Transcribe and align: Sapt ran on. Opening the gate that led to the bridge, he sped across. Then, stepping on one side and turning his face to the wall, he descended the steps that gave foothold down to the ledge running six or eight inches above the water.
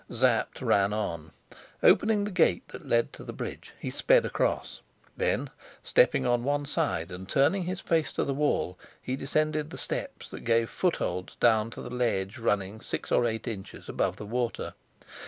Sapt 0.09 0.61
ran 0.63 0.93
on. 0.93 1.29
Opening 1.83 2.23
the 2.23 2.31
gate 2.31 2.67
that 2.69 2.87
led 2.87 3.13
to 3.13 3.23
the 3.23 3.31
bridge, 3.33 3.71
he 3.79 3.91
sped 3.91 4.25
across. 4.25 4.81
Then, 5.15 5.51
stepping 5.83 6.25
on 6.25 6.43
one 6.43 6.65
side 6.65 7.11
and 7.11 7.29
turning 7.29 7.65
his 7.65 7.81
face 7.81 8.11
to 8.13 8.23
the 8.23 8.33
wall, 8.33 8.79
he 8.99 9.15
descended 9.15 9.69
the 9.69 9.77
steps 9.77 10.27
that 10.29 10.39
gave 10.39 10.71
foothold 10.71 11.33
down 11.39 11.69
to 11.69 11.83
the 11.83 11.91
ledge 11.93 12.39
running 12.39 12.81
six 12.81 13.11
or 13.11 13.27
eight 13.27 13.47
inches 13.47 13.87
above 13.87 14.15
the 14.15 14.25
water. 14.25 14.73